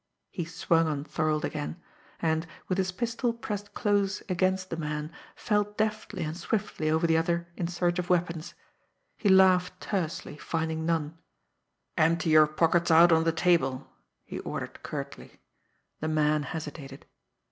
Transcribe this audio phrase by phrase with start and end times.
[0.31, 1.79] He swung on Thorold again;
[2.19, 7.17] and, with his pistol pressed close against the man, felt deftly and swiftly over the
[7.17, 8.55] other in search of weapons.
[9.15, 11.19] He laughed tersely, finding none.
[11.99, 13.91] "Empty your pockets out on the table!"
[14.25, 15.39] he ordered curtly.
[15.99, 17.05] The man hesitated.